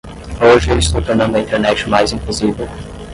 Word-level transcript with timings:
Hoje 0.41 0.71
eu 0.71 0.79
estou 0.79 0.99
tornando 0.99 1.37
a 1.37 1.39
Internet 1.41 1.87
mais 1.87 2.11
inclusiva. 2.11 2.67